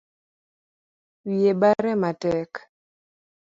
Wiye 1.25 1.51
bare 1.61 1.91
matek 2.01 2.51